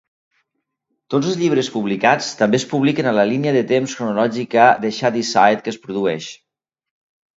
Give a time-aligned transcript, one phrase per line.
[1.13, 5.63] Tots els llibres publicats també es publiquen a la línia de temps cronològica de Shadyside
[5.69, 6.31] que es produeix.